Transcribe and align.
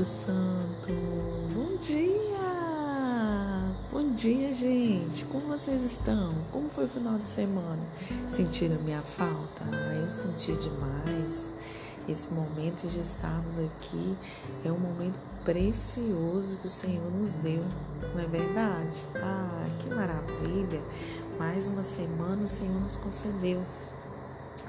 Espírito 0.00 0.04
Santo. 0.04 0.88
Bom 1.54 1.76
dia! 1.76 2.40
Bom 3.92 4.04
dia, 4.14 4.52
gente! 4.52 5.24
Como 5.26 5.46
vocês 5.46 5.82
estão? 5.84 6.32
Como 6.50 6.68
foi 6.68 6.84
o 6.84 6.88
final 6.88 7.18
de 7.18 7.28
semana? 7.28 7.82
Sentiram 8.26 8.80
minha 8.82 9.02
falta? 9.02 9.62
Ah, 9.70 9.94
eu 9.94 10.08
senti 10.08 10.52
demais. 10.54 11.54
Esse 12.08 12.32
momento 12.32 12.86
de 12.88 13.00
estarmos 13.00 13.58
aqui 13.58 14.16
é 14.64 14.72
um 14.72 14.78
momento 14.78 15.18
precioso 15.44 16.56
que 16.58 16.66
o 16.66 16.70
Senhor 16.70 17.10
nos 17.12 17.34
deu, 17.34 17.64
não 18.14 18.22
é 18.22 18.26
verdade? 18.26 19.06
Ah, 19.16 19.68
que 19.78 19.90
maravilha! 19.90 20.82
Mais 21.38 21.68
uma 21.68 21.84
semana 21.84 22.44
o 22.44 22.48
Senhor 22.48 22.80
nos 22.80 22.96
concedeu. 22.96 23.62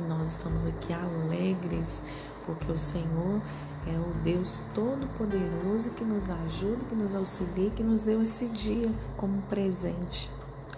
Nós 0.08 0.32
estamos 0.32 0.66
aqui 0.66 0.94
alegres 0.94 2.02
porque 2.46 2.72
o 2.72 2.78
Senhor 2.78 3.42
é 3.88 3.98
o 3.98 4.14
Deus 4.24 4.62
Todo-Poderoso 4.74 5.92
que 5.92 6.04
nos 6.04 6.30
ajuda, 6.30 6.86
que 6.86 6.96
nos 6.96 7.16
auxilia, 7.16 7.70
que 7.72 7.84
nos 7.84 8.02
deu 8.02 8.22
esse 8.22 8.48
dia 8.48 8.92
como 9.18 9.42
presente. 9.44 10.30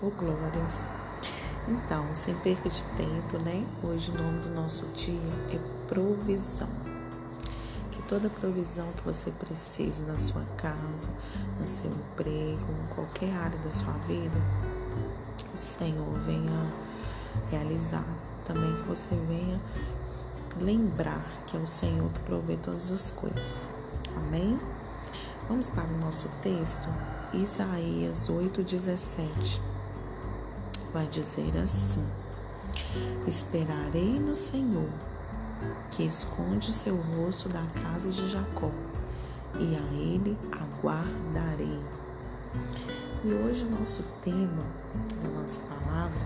Oh, 0.02 0.10
glórias! 0.10 0.90
Então, 1.68 2.06
sem 2.14 2.36
perca 2.36 2.70
de 2.70 2.84
tempo, 2.84 3.44
né? 3.44 3.66
Hoje 3.82 4.12
o 4.12 4.22
nome 4.22 4.40
do 4.42 4.50
nosso 4.50 4.86
dia 4.88 5.34
é 5.52 5.60
provisão. 5.88 6.68
Que 7.92 8.02
toda 8.04 8.30
provisão 8.30 8.88
que 8.98 9.04
você 9.04 9.32
precise 9.32 10.04
na 10.04 10.18
sua 10.18 10.44
casa, 10.58 11.10
no 11.60 11.66
seu 11.66 11.90
emprego, 11.90 12.60
em 12.84 12.96
qualquer 12.96 13.34
área 13.36 13.58
da 13.60 13.72
sua 13.72 13.94
vida, 14.08 14.38
o 15.54 15.58
Senhor 15.58 16.14
venha 16.26 16.74
realizar. 17.50 18.06
Também 18.46 18.76
que 18.76 18.90
você 18.90 19.16
venha 19.28 19.62
lembrar 20.60 21.26
que 21.48 21.58
é 21.58 21.60
o 21.60 21.66
Senhor 21.66 22.10
que 22.12 22.20
provê 22.20 22.58
todas 22.58 22.92
as 22.92 23.12
coisas. 23.12 23.68
Amém? 24.16 24.60
Vamos 25.48 25.70
para 25.70 25.84
o 25.84 25.98
nosso 25.98 26.30
texto, 26.42 26.88
Isaías 27.34 28.30
8,17. 28.30 29.60
Vai 30.94 31.08
dizer 31.08 31.58
assim: 31.58 32.06
Esperarei 33.28 34.20
no 34.20 34.36
Senhor, 34.36 34.90
que 35.92 36.04
esconde 36.04 36.70
o 36.70 36.74
seu 36.74 36.96
rosto 36.96 37.50
da 37.50 37.64
casa 37.82 38.10
de 38.10 38.28
Jacó, 38.28 38.72
e 39.60 39.76
a 39.76 39.94
ele 39.94 40.38
aguardarei. 40.52 41.82
E 43.24 43.34
hoje 43.34 43.66
o 43.66 43.72
nosso 43.72 44.04
tema 44.22 44.64
da 45.22 45.30
nossa 45.40 45.60
palavra, 45.62 46.22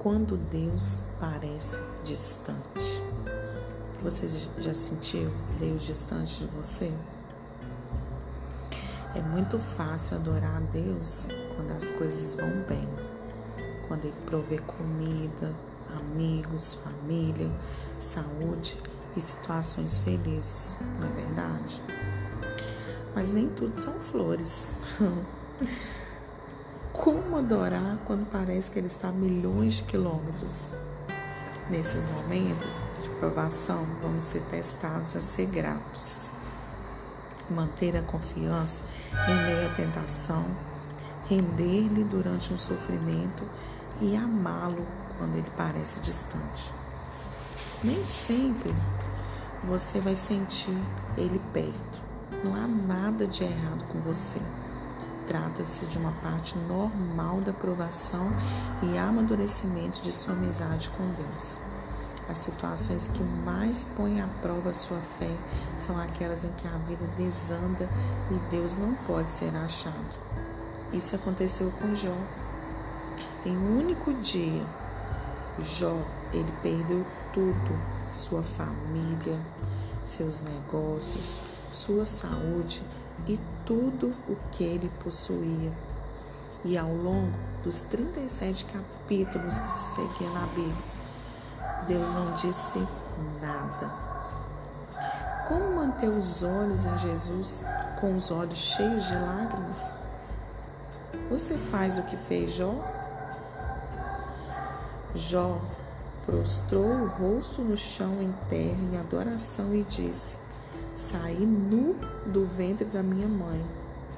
quando 0.00 0.36
Deus 0.36 1.02
parece 1.20 1.80
distante. 2.02 3.02
Você 4.02 4.26
já 4.58 4.74
sentiu 4.74 5.30
Deus 5.58 5.82
distante 5.82 6.38
de 6.40 6.46
você? 6.46 6.92
É 9.14 9.20
muito 9.20 9.58
fácil 9.58 10.16
adorar 10.16 10.56
a 10.56 10.60
Deus 10.60 11.28
quando 11.54 11.72
as 11.72 11.90
coisas 11.90 12.34
vão 12.34 12.48
bem, 12.66 12.88
quando 13.88 14.06
Ele 14.06 14.16
provê 14.24 14.58
comida, 14.58 15.54
amigos, 15.98 16.74
família, 16.76 17.50
saúde 17.98 18.78
e 19.14 19.20
situações 19.20 19.98
felizes, 19.98 20.78
não 20.98 21.08
é 21.08 21.12
verdade? 21.12 21.82
Mas 23.14 23.32
nem 23.32 23.48
tudo 23.50 23.74
são 23.74 23.92
flores. 24.00 24.74
Como 27.10 27.38
adorar 27.38 27.98
quando 28.06 28.24
parece 28.30 28.70
que 28.70 28.78
Ele 28.78 28.86
está 28.86 29.08
a 29.08 29.12
milhões 29.12 29.78
de 29.78 29.82
quilômetros 29.82 30.72
Nesses 31.68 32.06
momentos 32.06 32.86
de 33.02 33.08
provação, 33.08 33.84
vamos 34.00 34.22
ser 34.22 34.42
testados 34.42 35.16
a 35.16 35.20
ser 35.20 35.46
gratos, 35.46 36.30
manter 37.50 37.96
a 37.96 38.02
confiança 38.02 38.84
em 39.28 39.34
meio 39.44 39.68
à 39.68 39.74
tentação, 39.74 40.44
render-lhe 41.28 42.04
durante 42.04 42.52
um 42.52 42.56
sofrimento 42.56 43.42
e 44.00 44.14
amá-lo 44.14 44.86
quando 45.18 45.36
ele 45.36 45.50
parece 45.56 45.98
distante. 45.98 46.72
Nem 47.82 48.04
sempre 48.04 48.72
você 49.64 50.00
vai 50.00 50.14
sentir 50.14 50.80
ele 51.16 51.40
perto. 51.52 52.00
Não 52.44 52.54
há 52.54 52.68
nada 52.68 53.26
de 53.26 53.42
errado 53.42 53.84
com 53.88 53.98
você. 53.98 54.40
Trata-se 55.30 55.86
de 55.86 55.96
uma 55.96 56.10
parte 56.24 56.58
normal 56.58 57.40
da 57.40 57.52
provação 57.52 58.32
e 58.82 58.98
amadurecimento 58.98 60.02
de 60.02 60.10
sua 60.10 60.32
amizade 60.32 60.90
com 60.90 61.06
Deus. 61.12 61.56
As 62.28 62.38
situações 62.38 63.06
que 63.06 63.22
mais 63.22 63.84
põem 63.84 64.20
à 64.20 64.26
prova 64.42 64.74
sua 64.74 64.98
fé 64.98 65.30
são 65.76 66.00
aquelas 66.00 66.42
em 66.42 66.50
que 66.54 66.66
a 66.66 66.76
vida 66.78 67.04
desanda 67.16 67.88
e 68.28 68.50
Deus 68.50 68.76
não 68.76 68.92
pode 69.06 69.30
ser 69.30 69.54
achado. 69.54 70.18
Isso 70.92 71.14
aconteceu 71.14 71.72
com 71.80 71.94
Jó. 71.94 72.16
Em 73.46 73.56
um 73.56 73.78
único 73.78 74.12
dia, 74.14 74.66
Jó, 75.60 75.96
ele 76.32 76.52
perdeu 76.60 77.06
tudo, 77.32 77.78
sua 78.12 78.42
família, 78.42 79.38
seus 80.02 80.42
negócios, 80.42 81.42
sua 81.68 82.04
saúde 82.04 82.82
e 83.26 83.38
tudo 83.64 84.14
o 84.28 84.36
que 84.50 84.64
ele 84.64 84.90
possuía. 85.02 85.72
E 86.64 86.76
ao 86.76 86.92
longo 86.94 87.36
dos 87.62 87.82
37 87.82 88.66
capítulos 88.66 89.60
que 89.60 89.70
se 89.70 89.94
seguiam 89.94 90.32
na 90.34 90.46
Bíblia, 90.46 90.74
Deus 91.86 92.12
não 92.12 92.32
disse 92.32 92.78
nada. 93.40 93.90
Como 95.48 95.74
manter 95.76 96.08
os 96.08 96.42
olhos 96.42 96.84
em 96.84 96.98
Jesus 96.98 97.64
com 98.00 98.14
os 98.14 98.30
olhos 98.30 98.58
cheios 98.58 99.04
de 99.06 99.14
lágrimas? 99.16 99.96
Você 101.28 101.56
faz 101.56 101.98
o 101.98 102.02
que 102.02 102.16
fez 102.16 102.52
Jó? 102.52 102.74
Jó 105.14 105.60
prostrou 106.24 106.84
o 106.84 107.06
rosto 107.06 107.62
no 107.62 107.76
chão 107.76 108.20
em 108.20 108.32
terra 108.48 108.78
em 108.80 108.96
adoração 108.96 109.74
e 109.74 109.82
disse: 109.84 110.36
Saí 110.94 111.46
nu 111.46 111.96
do 112.26 112.44
ventre 112.46 112.84
da 112.84 113.02
minha 113.02 113.28
mãe 113.28 113.64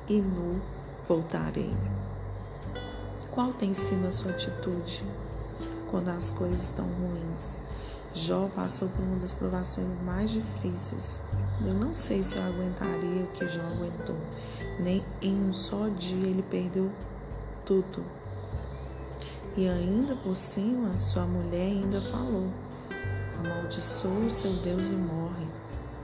e 0.09 0.21
nu 0.21 0.61
voltarei. 1.07 1.75
Qual 3.31 3.53
tem 3.53 3.73
sido 3.73 4.07
a 4.07 4.13
sua 4.13 4.33
atitude 4.33 5.05
quando 5.91 6.09
as 6.09 6.31
coisas 6.31 6.65
estão 6.65 6.87
ruins? 6.87 7.59
Jó 8.15 8.47
passou 8.55 8.89
por 8.89 9.03
uma 9.03 9.17
das 9.17 9.33
provações 9.33 9.97
mais 10.05 10.31
difíceis. 10.31 11.23
Eu 11.65 11.73
não 11.73 11.95
sei 11.95 12.23
se 12.23 12.37
eu 12.37 12.43
aguentaria 12.43 13.25
o 13.25 13.29
que 13.29 13.49
Jó 13.49 13.63
aguentou. 13.63 14.19
Nem 14.79 15.03
em 15.23 15.35
um 15.49 15.53
só 15.53 15.89
dia 15.89 16.27
ele 16.27 16.43
perdeu 16.43 16.91
tudo. 17.65 18.05
E 19.55 19.69
ainda 19.69 20.17
por 20.17 20.35
cima, 20.35 20.99
sua 20.99 21.25
mulher 21.25 21.67
ainda 21.67 22.01
falou: 22.01 22.49
amaldiçoa 23.39 24.21
o 24.21 24.31
seu 24.31 24.53
Deus 24.63 24.91
e 24.91 24.95
morre. 24.95 25.47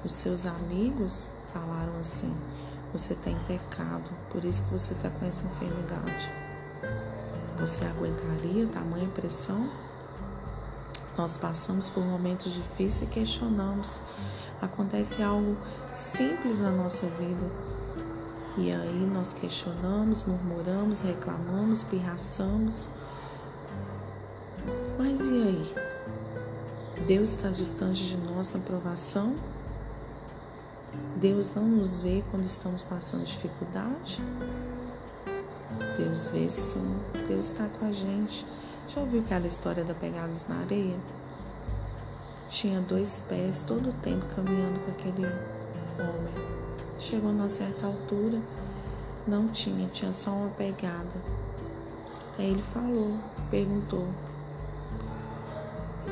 Os 0.04 0.12
seus 0.12 0.44
amigos 0.44 1.30
falaram 1.52 1.98
assim: 1.98 2.34
você 2.92 3.14
tem 3.14 3.36
pecado, 3.46 4.10
por 4.30 4.44
isso 4.44 4.62
que 4.64 4.72
você 4.72 4.92
está 4.92 5.08
com 5.10 5.26
essa 5.26 5.44
enfermidade. 5.44 6.32
Você 7.58 7.84
aguentaria 7.84 8.66
tamanha 8.66 9.08
pressão? 9.08 9.68
Nós 11.16 11.36
passamos 11.36 11.90
por 11.90 12.04
momentos 12.04 12.52
difíceis 12.52 13.02
e 13.02 13.06
questionamos. 13.12 14.00
Acontece 14.60 15.22
algo 15.22 15.56
simples 15.92 16.60
na 16.60 16.70
nossa 16.70 17.06
vida. 17.06 17.50
E 18.56 18.72
aí 18.72 19.10
nós 19.12 19.32
questionamos, 19.32 20.22
murmuramos, 20.24 21.00
reclamamos, 21.00 21.82
pirraçamos. 21.82 22.88
Mas 25.18 25.26
e 25.30 25.42
aí? 25.42 25.74
Deus 27.04 27.30
está 27.30 27.48
distante 27.48 28.06
de 28.06 28.16
nós 28.16 28.52
na 28.52 28.60
provação? 28.60 29.34
Deus 31.16 31.52
não 31.56 31.64
nos 31.64 32.00
vê 32.00 32.22
quando 32.30 32.44
estamos 32.44 32.84
passando 32.84 33.24
dificuldade? 33.24 34.22
Deus 35.96 36.28
vê 36.28 36.48
sim, 36.48 36.96
Deus 37.26 37.46
está 37.46 37.66
com 37.66 37.86
a 37.86 37.90
gente. 37.90 38.46
Já 38.86 39.00
ouviu 39.00 39.18
aquela 39.18 39.48
história 39.48 39.82
da 39.82 39.92
pegadas 39.92 40.46
na 40.48 40.60
areia? 40.60 40.96
Tinha 42.48 42.80
dois 42.80 43.18
pés 43.18 43.62
todo 43.62 43.88
o 43.88 43.92
tempo 43.94 44.24
caminhando 44.36 44.78
com 44.84 44.92
aquele 44.92 45.26
homem. 45.26 46.46
Chegou 46.96 47.32
numa 47.32 47.48
certa 47.48 47.86
altura, 47.86 48.40
não 49.26 49.48
tinha, 49.48 49.88
tinha 49.88 50.12
só 50.12 50.30
uma 50.30 50.50
pegada. 50.50 51.16
Aí 52.38 52.50
ele 52.50 52.62
falou, 52.62 53.18
perguntou: 53.50 54.06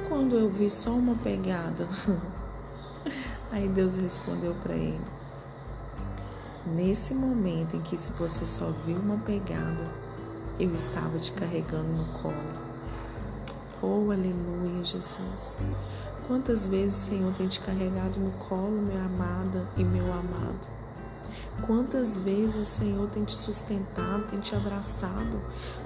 quando 0.08 0.36
eu 0.36 0.50
vi 0.50 0.70
só 0.70 0.90
uma 0.90 1.14
pegada? 1.16 1.88
Aí 3.50 3.68
Deus 3.68 3.96
respondeu 3.96 4.54
para 4.62 4.74
ele: 4.74 5.00
Nesse 6.74 7.14
momento 7.14 7.76
em 7.76 7.80
que 7.80 7.96
você 7.96 8.44
só 8.44 8.70
viu 8.70 8.96
uma 8.96 9.18
pegada, 9.18 9.90
eu 10.58 10.72
estava 10.74 11.18
te 11.18 11.32
carregando 11.32 11.88
no 11.88 12.04
colo. 12.06 12.34
Oh, 13.82 14.10
aleluia, 14.10 14.82
Jesus. 14.82 15.64
Quantas 16.26 16.66
vezes 16.66 16.96
o 16.96 17.10
Senhor 17.10 17.32
tem 17.34 17.46
te 17.46 17.60
carregado 17.60 18.18
no 18.18 18.32
colo, 18.32 18.82
minha 18.82 19.04
amada 19.04 19.68
e 19.76 19.84
meu 19.84 20.12
amado? 20.12 20.75
Quantas 21.66 22.20
vezes 22.20 22.60
o 22.60 22.64
Senhor 22.64 23.08
tem 23.08 23.24
te 23.24 23.32
sustentado, 23.32 24.28
tem 24.30 24.38
te 24.38 24.54
abraçado? 24.54 25.40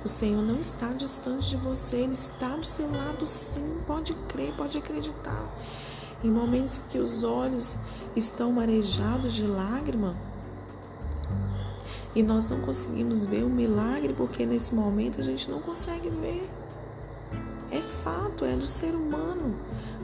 O 0.05 0.09
Senhor 0.09 0.43
não 0.43 0.57
está 0.57 0.89
distante 0.89 1.49
de 1.49 1.57
você, 1.57 1.97
Ele 1.97 2.13
está 2.13 2.49
do 2.49 2.67
seu 2.67 2.91
lado, 2.91 3.27
sim. 3.27 3.79
Pode 3.87 4.13
crer, 4.29 4.53
pode 4.57 4.77
acreditar. 4.77 5.43
Em 6.23 6.31
momentos 6.31 6.79
que 6.91 6.99
os 6.99 7.25
olhos 7.25 7.79
estão 8.15 8.53
marejados 8.53 9.33
de 9.33 9.47
lágrima 9.47 10.15
e 12.15 12.23
nós 12.23 12.51
não 12.51 12.61
conseguimos 12.61 13.25
ver 13.25 13.45
o 13.45 13.49
milagre 13.49 14.13
porque 14.13 14.45
nesse 14.45 14.75
momento 14.75 15.19
a 15.19 15.25
gente 15.25 15.51
não 15.51 15.61
consegue 15.61 16.11
ver. 16.11 16.47
É 17.71 17.81
fato, 17.81 18.45
é 18.45 18.55
do 18.55 18.67
ser 18.67 18.95
humano. 18.95 19.57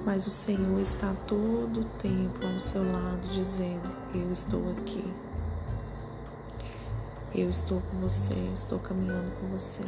Mas 0.07 0.27
o 0.27 0.31
Senhor 0.31 0.81
está 0.81 1.13
todo 1.27 1.81
o 1.81 1.85
tempo 1.99 2.47
ao 2.47 2.61
seu 2.61 2.81
lado, 2.81 3.27
dizendo: 3.33 3.91
Eu 4.15 4.33
estou 4.33 4.71
aqui. 4.71 5.05
Eu 7.37 7.51
estou 7.51 7.83
com 7.83 7.99
você, 7.99 8.33
eu 8.33 8.55
estou 8.55 8.79
caminhando 8.79 9.31
com 9.39 9.47
você. 9.49 9.83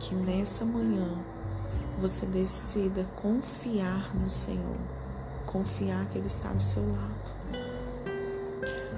Que 0.00 0.14
nessa 0.14 0.64
manhã 0.64 1.18
você 1.98 2.24
decida 2.24 3.06
confiar 3.14 4.16
no 4.16 4.30
Senhor, 4.30 4.78
confiar 5.44 6.06
que 6.06 6.16
Ele 6.16 6.26
está 6.26 6.48
do 6.48 6.62
seu 6.62 6.82
lado, 6.82 7.60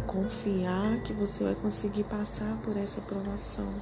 confiar 0.06 1.00
que 1.02 1.12
você 1.12 1.42
vai 1.42 1.56
conseguir 1.56 2.04
passar 2.04 2.58
por 2.64 2.76
essa 2.76 3.00
provação, 3.00 3.74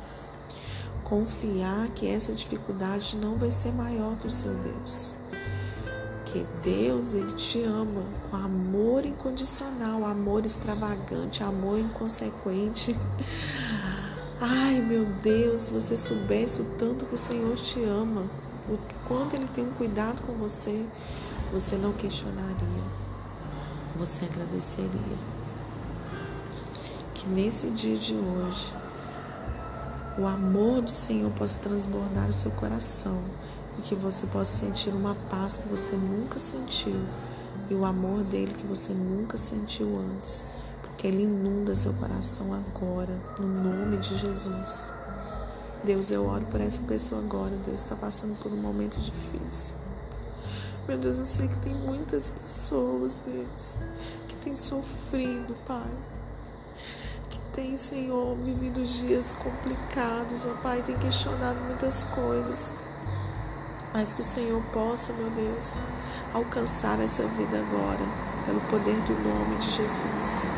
confiar 1.02 1.90
que 1.90 2.08
essa 2.08 2.32
dificuldade 2.32 3.18
não 3.22 3.36
vai 3.36 3.50
ser 3.50 3.72
maior 3.74 4.16
que 4.16 4.26
o 4.26 4.30
seu 4.30 4.54
Deus 4.54 5.14
porque 6.34 6.46
Deus, 6.64 7.14
ele 7.14 7.30
te 7.32 7.62
ama 7.62 8.02
com 8.28 8.36
amor 8.36 9.06
incondicional, 9.06 10.04
amor 10.04 10.44
extravagante, 10.44 11.44
amor 11.44 11.78
inconsequente. 11.78 12.98
Ai, 14.40 14.80
meu 14.80 15.04
Deus, 15.22 15.60
se 15.62 15.72
você 15.72 15.96
soubesse 15.96 16.60
o 16.60 16.64
tanto 16.76 17.06
que 17.06 17.14
o 17.14 17.18
Senhor 17.18 17.54
te 17.54 17.80
ama, 17.84 18.22
o 18.68 18.76
quanto 19.06 19.36
ele 19.36 19.46
tem 19.46 19.64
um 19.64 19.70
cuidado 19.74 20.22
com 20.22 20.32
você, 20.32 20.84
você 21.52 21.76
não 21.76 21.92
questionaria. 21.92 22.82
Você 23.96 24.24
agradeceria. 24.24 25.18
Que 27.14 27.28
nesse 27.28 27.70
dia 27.70 27.96
de 27.96 28.14
hoje, 28.14 28.74
o 30.18 30.26
amor 30.26 30.82
do 30.82 30.90
Senhor 30.90 31.30
possa 31.30 31.60
transbordar 31.60 32.28
o 32.28 32.32
seu 32.32 32.50
coração 32.50 33.22
e 33.78 33.82
que 33.82 33.94
você 33.94 34.26
possa 34.26 34.66
sentir 34.66 34.90
uma 34.90 35.14
paz 35.30 35.58
que 35.58 35.68
você 35.68 35.92
nunca 35.96 36.38
sentiu 36.38 37.00
e 37.70 37.74
o 37.74 37.84
amor 37.84 38.22
dele 38.24 38.52
que 38.52 38.66
você 38.66 38.92
nunca 38.92 39.38
sentiu 39.38 39.98
antes, 39.98 40.44
porque 40.82 41.06
ele 41.06 41.22
inunda 41.22 41.74
seu 41.74 41.92
coração 41.94 42.52
agora, 42.52 43.18
no 43.38 43.46
nome 43.46 43.96
de 43.98 44.16
Jesus. 44.16 44.92
Deus, 45.82 46.10
eu 46.10 46.26
oro 46.26 46.44
por 46.46 46.60
essa 46.60 46.82
pessoa 46.82 47.20
agora. 47.20 47.54
Deus 47.56 47.80
está 47.80 47.94
passando 47.94 48.38
por 48.38 48.52
um 48.52 48.56
momento 48.56 48.98
difícil. 48.98 49.74
Meu 50.86 50.98
Deus, 50.98 51.18
eu 51.18 51.26
sei 51.26 51.48
que 51.48 51.56
tem 51.58 51.74
muitas 51.74 52.30
pessoas, 52.30 53.18
Deus, 53.24 53.78
que 54.28 54.34
têm 54.36 54.54
sofrido, 54.54 55.54
Pai. 55.66 55.90
Que 57.30 57.38
tem, 57.54 57.76
Senhor, 57.76 58.36
vivido 58.36 58.82
dias 58.82 59.32
complicados, 59.32 60.44
ó 60.46 60.54
Pai, 60.62 60.82
tem 60.82 60.96
questionado 60.98 61.58
muitas 61.60 62.04
coisas 62.06 62.74
mas 63.94 64.12
que 64.12 64.20
o 64.20 64.24
Senhor 64.24 64.60
possa, 64.72 65.12
meu 65.12 65.30
Deus, 65.30 65.80
alcançar 66.34 66.98
essa 66.98 67.22
vida 67.28 67.58
agora, 67.58 68.00
pelo 68.44 68.60
poder 68.62 69.00
do 69.02 69.14
nome 69.22 69.56
de 69.58 69.70
Jesus. 69.70 70.48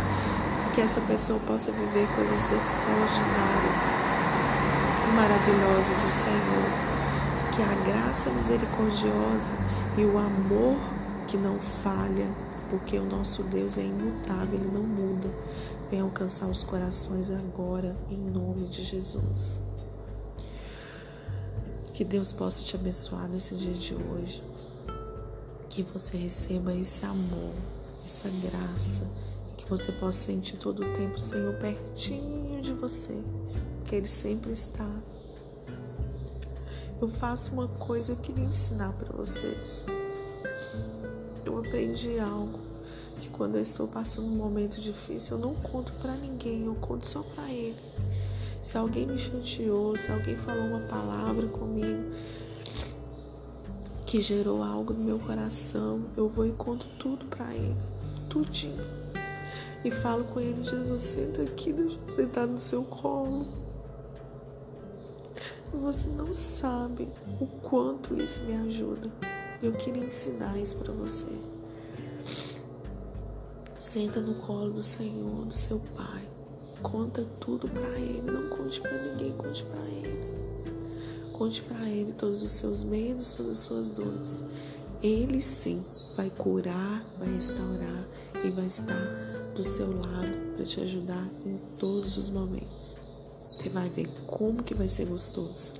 Que 0.74 0.80
essa 0.80 1.02
pessoa 1.02 1.38
possa 1.40 1.70
viver 1.70 2.08
coisas 2.14 2.40
extraordinárias 2.40 3.92
e 5.04 5.14
maravilhosas 5.14 6.04
do 6.04 6.10
Senhor. 6.10 6.86
Que 7.52 7.62
a 7.62 7.92
graça 7.92 8.30
misericordiosa 8.30 9.54
e 9.98 10.04
o 10.04 10.18
amor 10.18 10.78
que 11.28 11.36
não 11.36 11.60
falha, 11.60 12.30
porque 12.70 12.98
o 12.98 13.04
nosso 13.04 13.42
Deus 13.42 13.76
é 13.76 13.82
imutável, 13.82 14.54
ele 14.54 14.70
não 14.72 14.82
muda, 14.82 15.28
venha 15.90 16.02
alcançar 16.02 16.46
os 16.46 16.64
corações 16.64 17.30
agora, 17.30 17.94
em 18.10 18.18
nome 18.18 18.68
de 18.68 18.82
Jesus. 18.82 19.60
Que 21.96 22.04
Deus 22.04 22.30
possa 22.30 22.62
te 22.62 22.76
abençoar 22.76 23.26
nesse 23.26 23.54
dia 23.54 23.72
de 23.72 23.94
hoje. 23.94 24.44
Que 25.70 25.82
você 25.82 26.14
receba 26.14 26.74
esse 26.74 27.06
amor, 27.06 27.54
essa 28.04 28.28
graça. 28.28 29.10
Que 29.56 29.66
você 29.66 29.90
possa 29.92 30.18
sentir 30.18 30.58
todo 30.58 30.82
o 30.82 30.92
tempo 30.92 31.14
o 31.14 31.18
Senhor 31.18 31.54
pertinho 31.54 32.60
de 32.60 32.74
você. 32.74 33.18
Que 33.86 33.96
Ele 33.96 34.06
sempre 34.06 34.52
está. 34.52 34.86
Eu 37.00 37.08
faço 37.08 37.54
uma 37.54 37.66
coisa 37.66 38.12
eu 38.12 38.16
queria 38.16 38.44
ensinar 38.44 38.92
para 38.92 39.16
vocês. 39.16 39.86
Eu 41.46 41.58
aprendi 41.60 42.18
algo 42.18 42.58
que 43.22 43.30
quando 43.30 43.54
eu 43.54 43.62
estou 43.62 43.88
passando 43.88 44.28
um 44.28 44.36
momento 44.36 44.82
difícil, 44.82 45.38
eu 45.38 45.42
não 45.42 45.54
conto 45.54 45.94
para 45.94 46.14
ninguém, 46.14 46.66
eu 46.66 46.74
conto 46.74 47.06
só 47.06 47.22
para 47.22 47.50
Ele. 47.50 47.80
Se 48.66 48.76
alguém 48.76 49.06
me 49.06 49.16
chateou, 49.16 49.96
se 49.96 50.10
alguém 50.10 50.34
falou 50.34 50.64
uma 50.64 50.80
palavra 50.88 51.46
comigo 51.46 52.02
que 54.04 54.20
gerou 54.20 54.60
algo 54.60 54.92
no 54.92 55.04
meu 55.04 55.20
coração, 55.20 56.06
eu 56.16 56.28
vou 56.28 56.44
e 56.44 56.50
conto 56.50 56.84
tudo 56.98 57.26
para 57.26 57.54
ele, 57.54 57.76
tudinho. 58.28 58.82
E 59.84 59.90
falo 59.92 60.24
com 60.24 60.40
ele, 60.40 60.64
Jesus, 60.64 61.00
senta 61.00 61.42
aqui, 61.42 61.72
deixa 61.72 61.96
eu 61.96 62.08
sentar 62.08 62.48
no 62.48 62.58
seu 62.58 62.82
colo. 62.82 63.46
Você 65.72 66.08
não 66.08 66.32
sabe 66.32 67.08
o 67.40 67.46
quanto 67.46 68.20
isso 68.20 68.42
me 68.42 68.54
ajuda. 68.54 69.08
Eu 69.62 69.74
queria 69.74 70.02
ensinar 70.02 70.58
isso 70.58 70.76
para 70.78 70.92
você. 70.92 71.30
Senta 73.78 74.20
no 74.20 74.34
colo 74.40 74.72
do 74.72 74.82
Senhor, 74.82 75.44
do 75.44 75.56
seu 75.56 75.78
Pai. 75.96 76.35
Conta 76.86 77.26
tudo 77.40 77.68
para 77.68 77.98
ele, 77.98 78.30
não 78.30 78.48
conte 78.48 78.80
para 78.80 78.96
ninguém, 78.96 79.32
conte 79.32 79.64
para 79.64 79.80
ele. 79.80 80.24
Conte 81.32 81.60
para 81.64 81.88
ele 81.88 82.12
todos 82.12 82.44
os 82.44 82.50
seus 82.52 82.84
medos, 82.84 83.32
todas 83.32 83.58
as 83.58 83.58
suas 83.58 83.90
dores. 83.90 84.44
Ele 85.02 85.42
sim 85.42 85.82
vai 86.16 86.30
curar, 86.30 87.04
vai 87.18 87.26
restaurar 87.26 88.08
e 88.44 88.50
vai 88.50 88.66
estar 88.66 89.04
do 89.56 89.64
seu 89.64 89.88
lado 89.88 90.54
para 90.54 90.64
te 90.64 90.80
ajudar 90.80 91.28
em 91.44 91.58
todos 91.80 92.16
os 92.16 92.30
momentos. 92.30 92.98
Você 93.28 93.68
vai 93.70 93.88
ver 93.88 94.08
como 94.24 94.62
que 94.62 94.72
vai 94.72 94.88
ser 94.88 95.06
gostoso. 95.06 95.72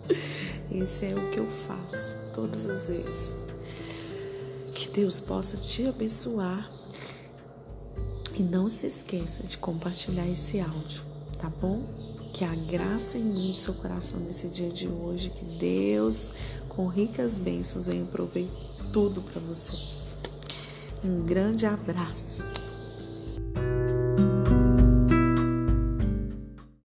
Esse 0.72 1.04
é 1.04 1.14
o 1.14 1.30
que 1.30 1.40
eu 1.40 1.46
faço 1.46 2.16
todas 2.34 2.64
as 2.64 2.88
vezes. 2.88 3.36
Que 4.74 4.88
Deus 4.88 5.20
possa 5.20 5.58
te 5.58 5.86
abençoar 5.86 6.77
e 8.38 8.42
não 8.42 8.68
se 8.68 8.86
esqueça 8.86 9.42
de 9.42 9.58
compartilhar 9.58 10.26
esse 10.28 10.60
áudio, 10.60 11.02
tá 11.38 11.50
bom? 11.60 11.82
Que 12.32 12.44
a 12.44 12.54
graça 12.54 13.18
inunde 13.18 13.56
seu 13.56 13.74
coração 13.74 14.20
nesse 14.20 14.46
dia 14.46 14.70
de 14.70 14.86
hoje. 14.86 15.30
Que 15.30 15.44
Deus, 15.44 16.30
com 16.68 16.86
ricas 16.86 17.38
bênçãos, 17.38 17.86
venha 17.88 18.04
prover 18.04 18.46
tudo 18.92 19.20
para 19.22 19.40
você. 19.40 19.76
Um 21.04 21.24
grande 21.24 21.66
abraço. 21.66 22.44